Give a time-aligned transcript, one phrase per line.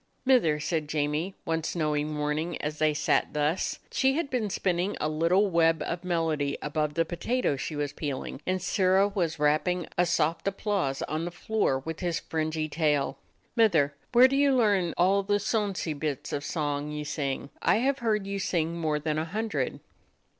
[0.25, 4.97] "Mither," said Jamie one snowy morning, as they sat thus— she had just been spinning
[4.99, 9.85] a little web of melody above the potatoes she was peeling, and Sirrah was rapping
[9.99, 13.19] a soft applause on the floor with his fringy tail—
[13.55, 17.51] "Mither, where do you learn all the sonsie bits of song you sing?
[17.61, 19.81] I have heard you sing more than a hundred."